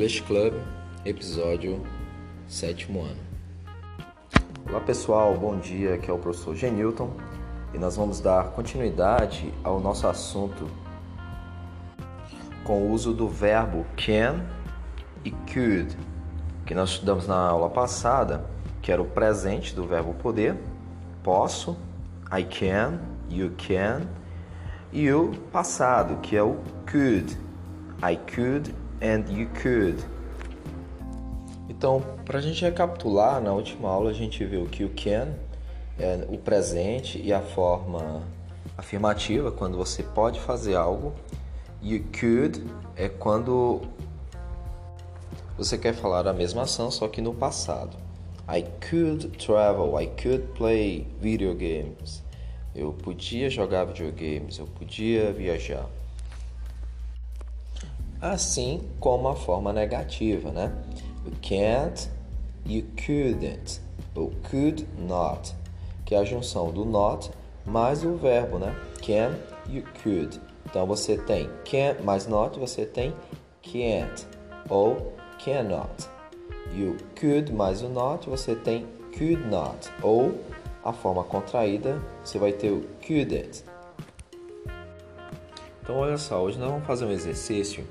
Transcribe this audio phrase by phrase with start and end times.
[0.00, 0.54] English Club,
[1.04, 1.82] episódio
[2.48, 3.20] sétimo ano.
[4.66, 5.96] Olá pessoal, bom dia.
[5.96, 7.12] Aqui é o professor Genilton
[7.74, 10.66] e nós vamos dar continuidade ao nosso assunto
[12.64, 14.42] com o uso do verbo can
[15.22, 15.94] e could,
[16.64, 18.46] que nós estudamos na aula passada,
[18.80, 20.56] que era o presente do verbo poder,
[21.22, 21.76] posso,
[22.32, 24.08] I can, you can,
[24.94, 26.56] e o passado, que é o
[26.90, 27.36] could,
[28.02, 30.02] I could and you could.
[31.68, 35.34] Então, para a gente recapitular, na última aula a gente viu que o can
[35.98, 38.22] é o presente e a forma
[38.76, 41.14] afirmativa, quando você pode fazer algo,
[41.82, 42.62] You could
[42.94, 43.80] é quando
[45.56, 47.96] você quer falar a mesma ação, só que no passado.
[48.46, 52.22] I could travel, I could play video games.
[52.74, 55.86] Eu podia jogar videogames, eu podia viajar.
[58.20, 60.70] Assim como a forma negativa, né?
[61.24, 62.10] You can't,
[62.66, 63.80] you couldn't,
[64.14, 65.54] ou could not,
[66.04, 67.30] que é a junção do not
[67.64, 68.74] mais o verbo, né?
[69.00, 70.38] Can, you could.
[70.66, 73.14] Então você tem can mais not, você tem
[73.62, 74.26] can't
[74.68, 76.08] ou cannot.
[76.72, 79.90] O could mais o not, você tem could not.
[80.02, 80.34] Ou
[80.84, 83.64] a forma contraída, você vai ter o couldn't.
[85.82, 87.84] Então olha só, hoje nós vamos fazer um exercício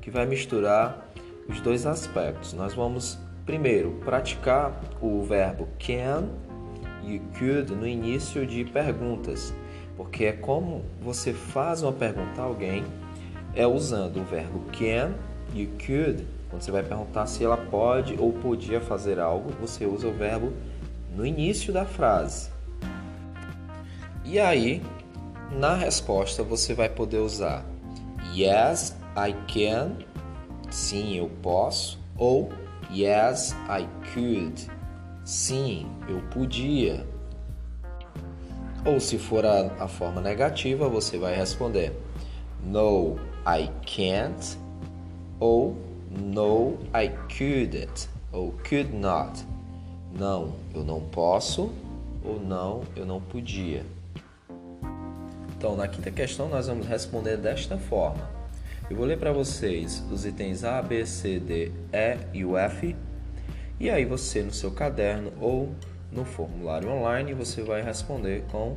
[0.00, 1.08] que vai misturar
[1.48, 2.52] os dois aspectos.
[2.52, 6.28] Nós vamos primeiro praticar o verbo can
[7.04, 9.52] e could no início de perguntas
[10.00, 12.86] porque é como você faz uma pergunta a alguém,
[13.54, 15.12] é usando o verbo can
[15.54, 16.26] e could.
[16.48, 20.54] Quando você vai perguntar se ela pode ou podia fazer algo, você usa o verbo
[21.14, 22.48] no início da frase.
[24.24, 24.80] E aí,
[25.50, 27.62] na resposta, você vai poder usar
[28.34, 28.96] Yes,
[29.28, 29.96] I can.
[30.70, 31.98] Sim, eu posso.
[32.16, 32.50] Ou
[32.92, 34.68] Yes, I could.
[35.24, 37.06] Sim, eu podia.
[38.84, 41.92] Ou se for a, a forma negativa, você vai responder
[42.64, 44.58] No, I can't.
[45.38, 45.76] Ou
[46.10, 48.08] No, I couldn't.
[48.32, 49.44] Ou could not.
[50.18, 51.70] Não, eu não posso.
[52.24, 53.84] Ou não, eu não podia.
[55.56, 58.39] Então, na quinta questão, nós vamos responder desta forma.
[58.90, 62.96] Eu vou ler para vocês os itens A, B, C, D, E e o F.
[63.78, 65.72] E aí você, no seu caderno ou
[66.10, 68.76] no formulário online você vai responder com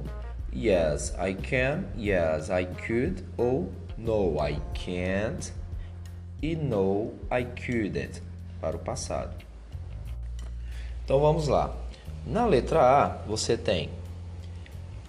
[0.56, 5.52] Yes, I can, Yes, I could ou No, I can't
[6.44, 8.22] e No, I couldn't
[8.62, 9.36] para o passado.
[11.04, 11.76] Então vamos lá.
[12.24, 13.90] Na letra A você tem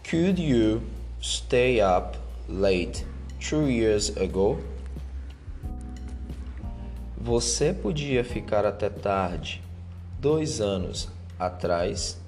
[0.08, 0.80] Could you
[1.20, 3.04] stay up late
[3.38, 4.72] two years ago?
[7.24, 9.62] Você podia ficar até tarde
[10.20, 11.08] dois anos
[11.38, 12.20] atrás,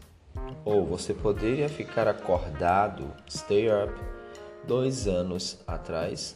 [0.64, 3.92] ou você poderia ficar acordado, stay up,
[4.66, 6.34] dois anos atrás.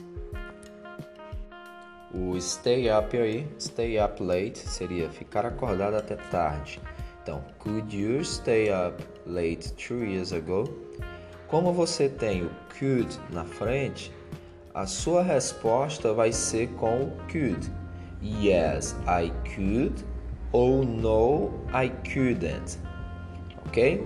[2.12, 6.82] O stay up aí, stay up late, seria ficar acordado até tarde.
[7.22, 10.64] Então, could you stay up late two years ago?
[11.48, 14.12] Como você tem o could na frente,
[14.74, 17.79] a sua resposta vai ser com o could.
[18.22, 20.04] Yes, I could
[20.52, 22.78] ou no, I couldn't.
[23.66, 24.04] Ok?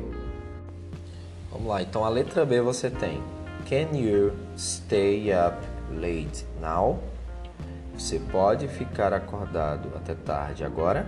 [1.50, 3.22] Vamos lá, então a letra B você tem
[3.68, 5.56] Can you stay up
[5.90, 6.98] late now?
[7.96, 11.06] Você pode ficar acordado até tarde agora?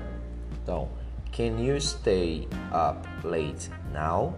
[0.63, 0.89] Então,
[1.37, 4.35] Can you stay up late now?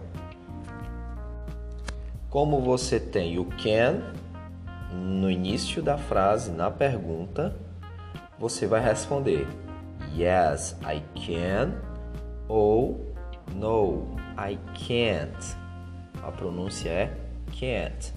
[2.29, 4.01] Como você tem o can
[4.91, 7.55] no início da frase, na pergunta,
[8.39, 9.47] você vai responder
[10.15, 11.73] Yes, I can
[12.47, 13.09] ou
[13.55, 15.57] No, I can't.
[16.21, 17.17] A pronúncia é
[17.47, 18.13] can't.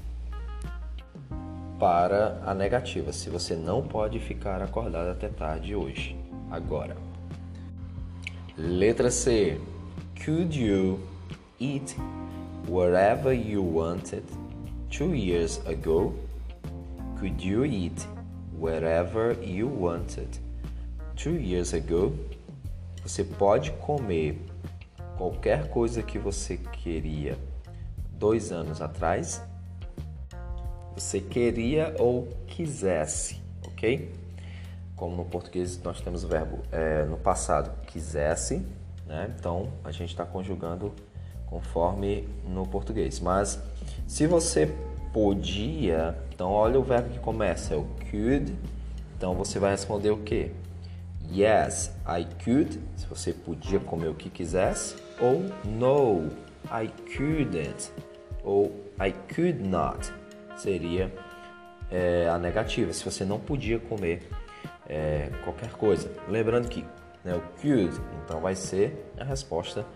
[1.79, 6.17] Para a negativa, se você não pode ficar acordado até tarde hoje,
[6.51, 6.97] agora.
[8.57, 9.61] Letra C.
[10.25, 11.01] Could you
[11.59, 11.97] eat
[12.69, 14.25] whatever you wanted
[14.91, 16.15] two years ago?
[17.19, 18.07] Could you eat
[18.59, 20.29] wherever you wanted
[21.17, 22.13] two years ago?
[23.03, 24.39] Você pode comer
[25.17, 27.37] qualquer coisa que você queria
[28.13, 29.43] dois anos atrás,
[30.95, 34.13] você queria ou quisesse, ok?
[34.95, 38.65] Como no português nós temos o verbo é, no passado quisesse,
[39.07, 39.35] né?
[39.39, 40.93] Então a gente está conjugando
[41.47, 43.21] conforme no português.
[43.21, 43.61] Mas
[44.07, 44.73] se você
[45.13, 48.55] podia, então olha o verbo que começa, é o could.
[49.17, 50.51] Então você vai responder o que?
[51.33, 56.29] yes, I could, se você podia comer o que quisesse, ou no,
[56.71, 57.91] I couldn't,
[58.45, 60.13] ou I could not,
[60.57, 61.13] seria
[61.91, 64.29] é, a negativa, se você não podia comer
[64.89, 66.11] é, qualquer coisa.
[66.29, 66.85] Lembrando que
[67.25, 69.87] né, o could, então vai ser a resposta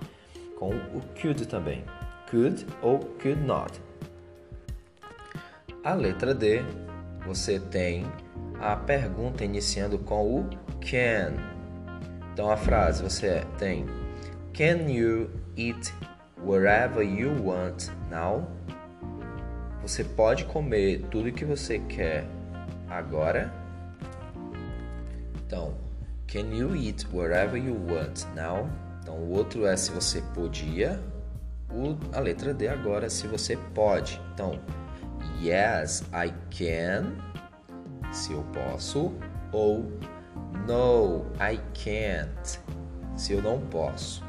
[0.59, 1.85] com o could também.
[2.31, 3.73] Could ou could not.
[5.87, 6.65] A letra D,
[7.25, 8.05] você tem
[8.61, 10.51] a pergunta iniciando com o
[10.81, 11.35] can.
[12.33, 13.87] Então a frase você tem
[14.53, 15.95] Can you eat
[16.45, 18.49] wherever you want now?
[19.81, 22.27] Você pode comer tudo que você quer
[22.91, 23.55] agora?
[25.47, 25.73] Então,
[26.27, 28.69] can you eat wherever you want now?
[29.01, 31.01] Então o outro é se você podia.
[31.71, 34.21] O, a letra D agora é se você pode.
[34.35, 34.59] Então,
[35.41, 37.17] yes, I can.
[38.13, 39.13] Se eu posso.
[39.53, 39.85] Ou
[40.67, 42.61] no, I can't.
[43.17, 44.25] Se eu não posso.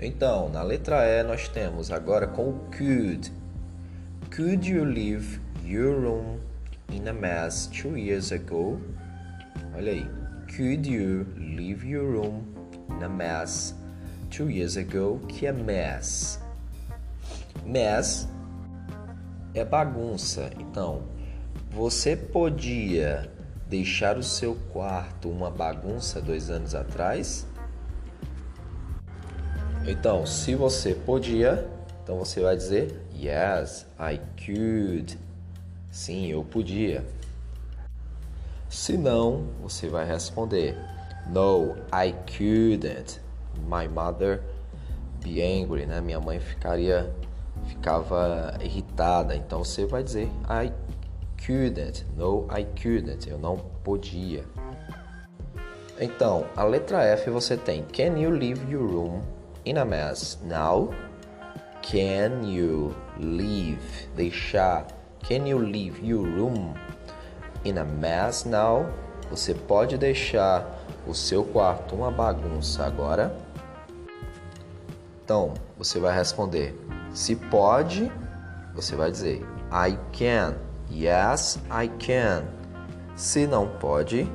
[0.00, 3.30] Então, na letra E nós temos agora com could.
[4.34, 6.40] Could you leave your room
[6.90, 8.80] in a mess two years ago?
[9.74, 10.06] Olha aí.
[10.56, 12.44] Could you leave your room
[12.88, 13.74] in a mess
[14.30, 15.20] two years ago?
[15.28, 16.40] Que é mess.
[17.64, 18.26] Mess
[19.54, 20.50] é bagunça.
[20.58, 21.02] Então,
[21.70, 23.30] você podia
[23.68, 27.46] deixar o seu quarto uma bagunça dois anos atrás?
[29.86, 31.68] Então, se você podia,
[32.02, 35.18] então você vai dizer Yes, I could.
[35.90, 37.04] Sim, eu podia.
[38.68, 40.76] Se não, você vai responder
[41.28, 43.20] No, I couldn't.
[43.68, 44.42] My mother
[45.22, 46.00] be angry, né?
[46.00, 47.12] Minha mãe ficaria
[47.70, 49.34] ficava irritada.
[49.34, 50.72] Então você vai dizer I
[51.44, 52.04] couldn't.
[52.16, 53.28] No, I couldn't.
[53.28, 54.44] Eu não podia.
[55.98, 59.20] Então, a letra F você tem Can you leave your room
[59.64, 60.90] in a mess now?
[61.82, 64.08] Can you leave?
[64.16, 64.86] Deixar.
[65.26, 66.74] Can you leave your room
[67.64, 68.86] in a mess now?
[69.30, 70.66] Você pode deixar
[71.06, 73.34] o seu quarto uma bagunça agora?
[75.22, 76.74] Então, você vai responder.
[77.12, 78.10] Se pode,
[78.74, 80.56] você vai dizer I can.
[80.90, 82.44] Yes, I can.
[83.16, 84.30] Se não pode,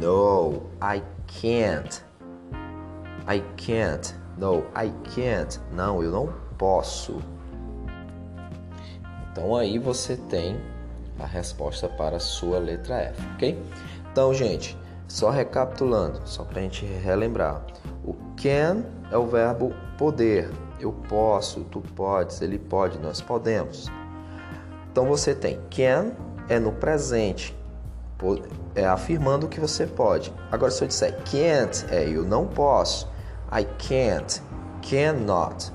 [0.00, 1.02] no, I
[1.40, 2.02] can't.
[3.28, 4.14] I can't.
[4.38, 5.60] No, I can't.
[5.72, 7.20] Não, eu não posso.
[9.30, 10.60] Então aí você tem
[11.18, 13.62] a resposta para a sua letra F, ok?
[14.10, 14.76] Então, gente,
[15.08, 17.62] só recapitulando, só para a gente relembrar.
[18.04, 20.50] O can é o verbo poder.
[20.80, 23.90] Eu posso, tu podes, ele pode, nós podemos.
[24.90, 26.12] Então você tem can
[26.48, 27.56] é no presente,
[28.74, 30.32] é afirmando que você pode.
[30.50, 33.08] Agora se eu disser can't é eu não posso.
[33.52, 34.42] I can't,
[34.82, 35.72] cannot.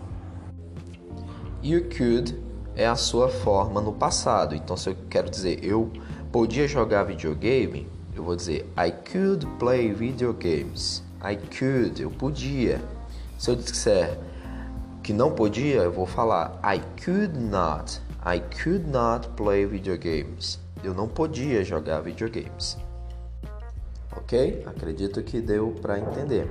[1.64, 2.42] You could
[2.76, 4.56] é a sua forma no passado.
[4.56, 5.92] Então, se eu quero dizer eu
[6.32, 11.04] podia jogar videogame, eu vou dizer I could play video games.
[11.24, 12.82] I could, eu podia.
[13.38, 14.18] Se eu disser
[15.04, 18.02] que não podia, eu vou falar I could not.
[18.24, 20.60] I could not play video games.
[20.84, 22.78] Eu não podia jogar videogames.
[24.16, 24.64] Ok?
[24.66, 26.48] Acredito que deu para entender.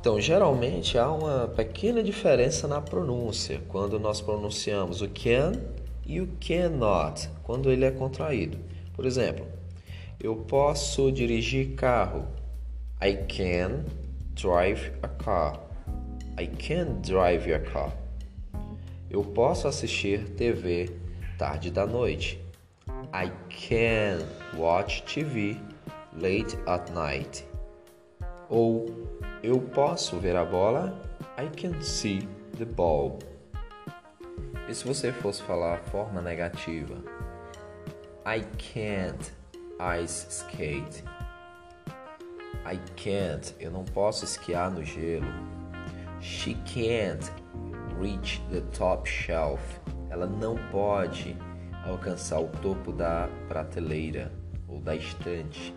[0.00, 5.52] Então, geralmente há uma pequena diferença na pronúncia quando nós pronunciamos o can
[6.06, 8.56] e o cannot quando ele é contraído.
[8.94, 9.44] Por exemplo,
[10.20, 12.26] eu posso dirigir carro.
[13.02, 13.84] I can
[14.34, 15.67] drive a car.
[16.38, 17.92] I can drive a car.
[19.10, 20.88] Eu posso assistir TV
[21.36, 22.40] tarde da noite.
[23.12, 24.24] I can
[24.56, 25.56] watch TV
[26.12, 27.44] late at night.
[28.48, 28.86] Ou
[29.42, 30.96] eu posso ver a bola.
[31.36, 33.18] I can see the ball.
[34.68, 37.02] E se você fosse falar a forma negativa?
[38.24, 39.32] I can't
[40.00, 41.02] ice skate.
[42.64, 45.57] I can't, eu não posso esquiar no gelo.
[46.20, 47.30] She can't
[47.98, 49.60] reach the top shelf.
[50.10, 51.36] Ela não pode
[51.84, 54.32] alcançar o topo da prateleira
[54.66, 55.74] ou da estante.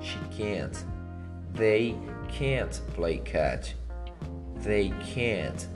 [0.00, 0.76] She can't.
[1.54, 1.96] They
[2.38, 3.74] can't play catch.
[4.62, 5.68] They can't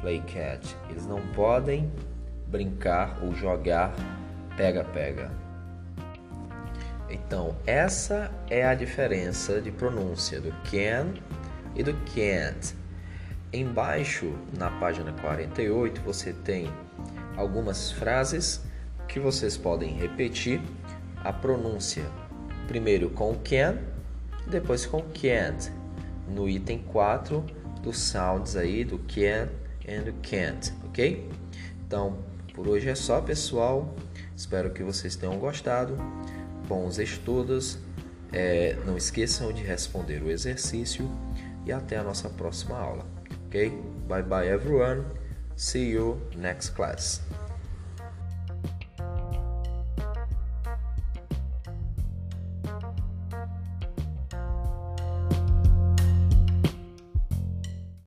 [0.00, 0.74] play catch.
[0.90, 1.90] Eles não podem
[2.48, 3.94] brincar ou jogar
[4.56, 5.30] pega-pega.
[7.08, 11.14] Então, essa é a diferença de pronúncia do can
[11.74, 12.74] e do can't.
[13.52, 16.72] Embaixo, na página 48, você tem
[17.36, 18.62] algumas frases
[19.06, 20.58] que vocês podem repetir
[21.16, 22.04] a pronúncia
[22.66, 23.78] primeiro com can
[24.48, 25.70] depois com can't.
[26.26, 27.44] No item 4
[27.82, 29.50] dos sounds aí do can
[29.86, 31.28] and can't, ok?
[31.86, 32.18] Então,
[32.54, 33.94] por hoje é só, pessoal.
[34.34, 35.98] Espero que vocês tenham gostado.
[36.66, 37.78] Bons estudos.
[38.32, 41.06] É, não esqueçam de responder o exercício
[41.66, 43.11] e até a nossa próxima aula.
[43.52, 43.68] Ok?
[44.08, 45.04] Bye bye, everyone.
[45.56, 47.20] See you next class.